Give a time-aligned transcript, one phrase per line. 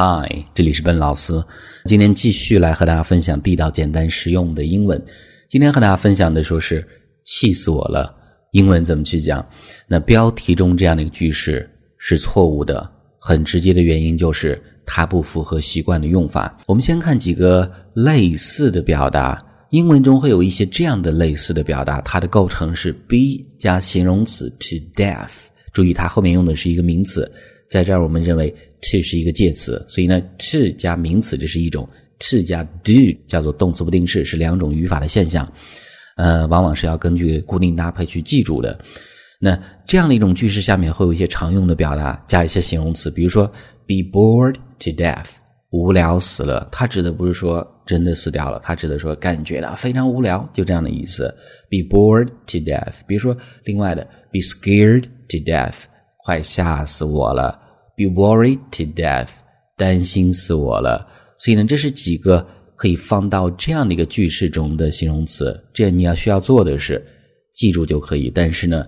[0.00, 1.42] Hi，这里是笨老师。
[1.86, 5.02] 今天继续来和大家分享地道、简单、实用的英文。
[5.48, 6.86] 今天和大家分享的说是
[7.24, 8.14] 气死我了。
[8.52, 9.44] 英文怎么去讲？
[9.88, 12.88] 那标题中这样的一个句式是错误的，
[13.18, 16.56] 很直接的原因就是它不符合习惯的用法。
[16.66, 19.44] 我们先看几个类似的表达。
[19.70, 25.48] 英文中会有一些这样的类似的表达，它的构成是 be 加形容词 to death。
[25.72, 27.28] 注意，它后面用的是一个名词，
[27.70, 28.50] 在这儿我们认为
[28.80, 31.88] to 是一个介词，所以呢，to 加名词这是一种
[32.18, 32.92] ，to 加 do
[33.26, 35.50] 叫做动词不定式，是两种语法的现象。
[36.16, 38.78] 呃，往往是要根据固定搭配去记住的。
[39.40, 43.46] 那这样的一种句式下面会有一些常用的表达，加一些形容词，比如说
[43.86, 45.28] be bored to death，
[45.70, 46.68] 无聊死了。
[46.72, 47.66] 它指的不是说。
[47.88, 51.34] 真的死掉了，他指的说感觉到非常无聊，就这样的意思。
[51.70, 52.96] Be bored to death。
[53.06, 55.84] 比如说另外的，be scared to death，
[56.28, 57.58] 快吓死我了。
[57.96, 59.30] Be worried to death，
[59.78, 61.08] 担心死我了。
[61.38, 62.46] 所以呢，这是几个
[62.76, 65.58] 可以放到这样的一个句式中的形容词。
[65.72, 67.02] 这你要需要做的是
[67.54, 68.28] 记住就可以。
[68.28, 68.84] 但是呢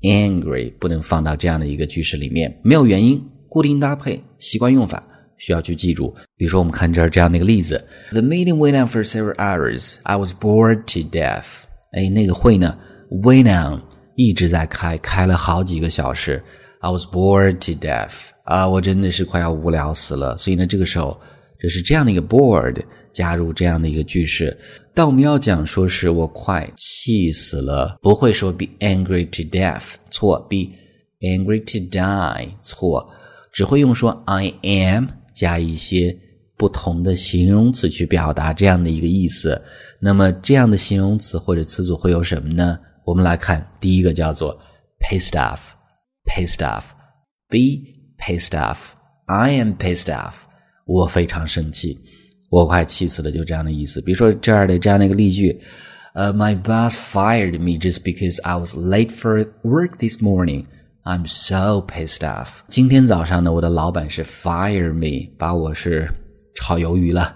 [0.00, 5.06] ，angry 不能放到这样的一个句式里面，没有原因，固定搭配，习惯用法。
[5.36, 6.16] 需要去记住。
[6.38, 9.96] 比如说，我们看这儿这样的一个例子：The meeting went on for several hours.
[10.04, 11.64] I was bored to death.
[11.92, 12.78] 哎，那个会呢
[13.10, 13.82] ，went on
[14.16, 16.42] 一直在开，开了好几个小时。
[16.80, 18.30] I was bored to death.
[18.44, 20.36] 啊，我真的是快要无聊死了。
[20.38, 21.20] 所以呢，这个时候
[21.58, 24.56] 这是这样的一个 bored 加入这样的一个句式。
[24.94, 30.70] 但我们要讲说是我快气死了，不会说 be angry to death，错；be
[31.20, 33.08] angry to die，错。
[33.52, 35.06] 只会用说 I am。
[35.34, 36.18] 加一些
[36.56, 39.62] 不同的形容词去表达这样的一个意思，
[40.00, 42.76] 那么这样的形容词或者词组会有什么呢？
[43.04, 44.58] 我们来看第一个叫做
[44.98, 45.77] pissed off
[46.28, 46.90] Pissed off,
[47.48, 47.82] be
[48.18, 50.42] pissed off，I am pissed off，
[50.86, 51.98] 我非常生气，
[52.50, 54.00] 我快气死了，就这样的意思。
[54.00, 55.58] 比如说这儿的这样的一个例句，
[56.14, 60.66] 呃，My boss fired me just because I was late for work this morning。
[61.04, 62.60] I'm so pissed off。
[62.68, 66.08] 今天早上呢，我的老板是 fire me，把我是
[66.54, 67.34] 炒鱿鱼了，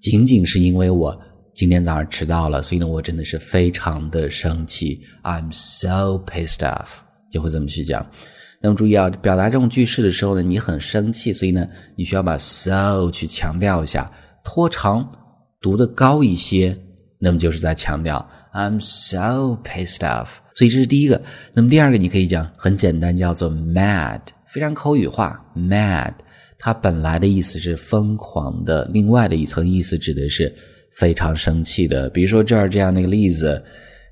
[0.00, 1.20] 仅仅是因为我
[1.54, 5.00] 今天早上迟到了，所以呢，我真的是非常的生气。
[5.24, 6.98] I'm so pissed off，
[7.32, 8.08] 就会这么去讲。
[8.60, 14.10] 那么注意啊，表达这种句式的时候呢，你很生气，所以呢，你需要把 so 去强调一下，
[14.42, 15.08] 拖长，
[15.60, 16.76] 读的高一些。
[17.20, 21.20] 那么就是在强调 I'm so pissed off，所以这是第一个。
[21.52, 25.44] 那么第二个你可以讲很简单，叫做 mad，非常口语化。
[25.56, 26.12] mad
[26.60, 30.54] 它本来的意思是疯狂的，另外的一层意思指的是
[30.92, 32.08] 非常生气的。
[32.10, 33.60] 比如说这儿这样的一个例子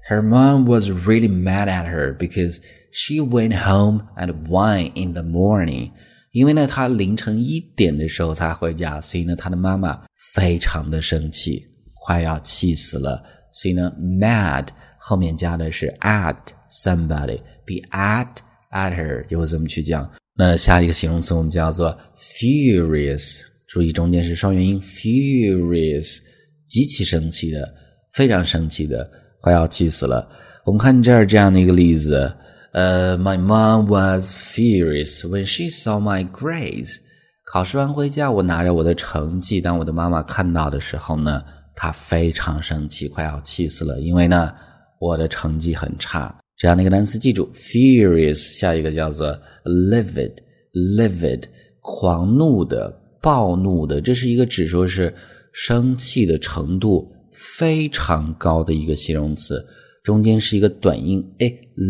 [0.10, 2.60] ：Her mom was really mad at her because
[2.92, 5.92] she went home at one in the morning。
[6.32, 10.02] 因为呢，她凌晨一点的时候才回家，所以呢，她的妈妈
[10.34, 11.68] 非常的生气。
[12.04, 16.36] 快要气死了，所以呢，mad 后面加的是 at
[16.68, 18.28] somebody，be at
[18.72, 20.12] at her 就会这么去讲。
[20.34, 26.18] 那下一个形容词我们叫做 furious，注意中间是双元音，furious，
[26.66, 27.72] 极其生气的，
[28.14, 29.08] 非常生气的，
[29.41, 30.29] 快要气死了。
[30.65, 32.33] 我们看这儿这样的一个例子，
[32.73, 36.97] 呃，My mom was furious when she saw my grades。
[37.45, 41.43] 考试完回家，我拿着我的成绩，当我的妈妈看到的时候呢？
[41.79, 44.51] 他非常生气，快要气死了，因为呢，
[44.99, 46.35] 我的成绩很差。
[46.57, 51.43] 这样的一个单词，记住，furious，下一个叫做 livid，livid，
[51.83, 55.15] 狂怒的、暴怒的，这是一个指说是
[55.53, 59.63] 生气的程度非常高的一个形容词，
[60.03, 61.47] 中间是一个短音，哎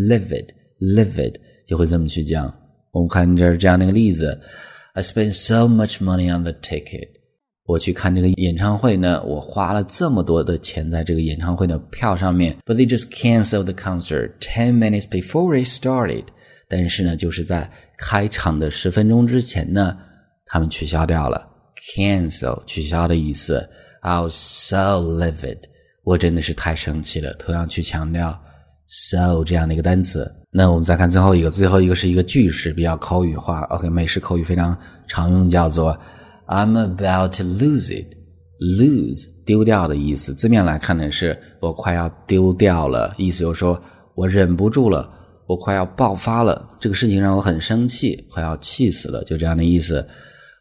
[0.09, 1.35] ，livid，livid，
[1.65, 2.53] 就会这么去讲。
[2.91, 4.37] 我们看这这样的一个例子
[4.93, 7.07] ：I spent so much money on the ticket。
[7.65, 16.23] 我去看这个演唱会呢，我花了这么多的钱在这个演唱会的票上面，but they just cancel the concert ten minutes before it started。
[16.67, 19.95] 但是呢，就是在开场的十分钟之前呢，
[20.45, 21.47] 他们取消掉了
[21.95, 23.69] ，cancel 取消的意思。
[24.07, 25.57] I was so livid，
[26.05, 27.33] 我真的是太生气了。
[27.33, 28.39] 同样去强调
[28.87, 30.33] so 这样的一个单词。
[30.49, 33.63] 那我们再看最后一个，最后一个是一个句式，比较口语化。
[33.63, 34.77] OK，美式口语非常
[35.09, 35.99] 常用，叫做。
[36.47, 38.15] I'm about to lose it.
[38.61, 43.79] Lose 丢掉的意思，字面来看呢，是我快要丢掉了，意思就是说
[44.15, 45.11] 我忍不住了，
[45.47, 50.07] 我快要爆发了，这个事情让我很生气，快要气死了，就这样的意思。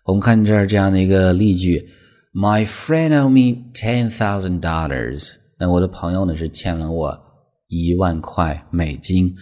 [0.04, 1.88] 我们看这儿这样的一个例句
[2.35, 5.33] ：My friend owed me ten thousand dollars。
[5.57, 7.19] 那我的朋友呢是欠了我
[7.67, 9.35] 一万块美金。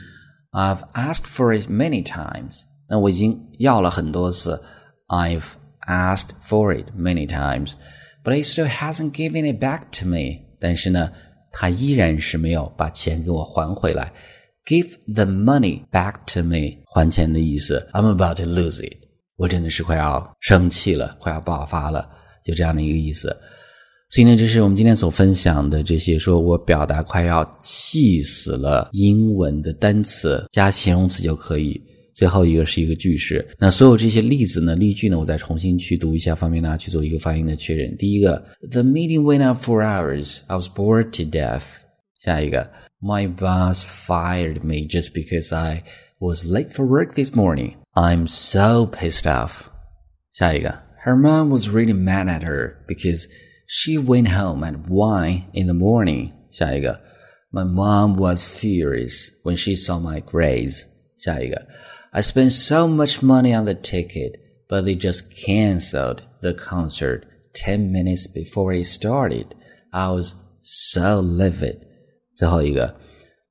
[0.51, 2.62] I've asked for it many times。
[2.88, 4.62] 那我已经要了很多次。
[5.07, 5.53] I've
[5.88, 7.74] asked for it many times,
[8.24, 10.41] but he still hasn't given it back to me.
[10.59, 11.12] 但是呢，
[11.51, 14.12] 他依然是没有把钱给我还回来。
[14.65, 17.88] Give the money back to me，还钱的意思。
[17.94, 18.97] I'm about to lose it，
[19.38, 22.07] 我真的是快要生气了，快要爆发了，
[22.44, 23.35] 就这样的一个意思。
[24.11, 31.82] 所以呢，这是我们今天所分享的这些，说我表达快要气死了英文的单词，加形容词就可以。
[32.14, 33.44] 最后一个是一个句式。
[33.58, 37.96] 那所有这些例子呢、例句呢，我再重新去读一下，方便大家去做一个发音的确认。
[37.96, 40.38] 第一个，The meeting went on for hours.
[40.47, 41.64] I was bored to death.
[42.20, 42.70] 下一个
[43.00, 45.82] ，My boss fired me just because I
[46.20, 47.73] was late for work this morning.
[47.94, 49.62] I'm so pissed off.
[50.32, 53.27] 下一个 ，Her mom was really mad at her because
[53.65, 56.31] she went home at one in the morning.
[56.51, 57.00] 下一个，
[57.51, 60.86] My mom was furious when she saw my grades.
[61.18, 61.68] 下一个，
[62.12, 68.27] I spent so much money on the ticket, but they just canceled the concert ten minutes
[68.27, 69.47] before it started.
[69.91, 71.80] I was so livid.
[72.36, 72.95] 最后一个，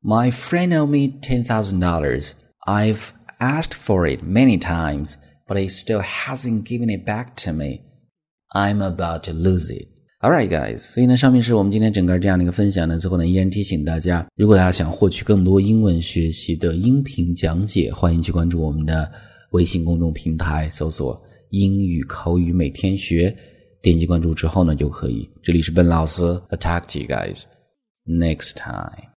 [0.03, 2.33] My friend owed me ten thousand dollars.
[2.67, 3.13] I've
[3.44, 7.82] asked for it many times, but he still hasn't given it back to me.
[8.54, 9.88] I'm about to lose it.
[10.22, 10.80] Alright, guys.
[10.80, 12.98] 所以呢，上面是我们今天整个这样的一个分享呢。
[12.98, 19.12] 最后呢，依然提醒大家，如果大家想获取更多英文学习的音频讲解，欢迎去关注我们的
[19.52, 23.36] 微信公众平台，搜索“英语口语每天学”，
[23.84, 25.30] 点击关注之后呢，就可以。
[25.44, 27.44] 这里是笨老师，Attack you guys.
[28.06, 29.10] Next time.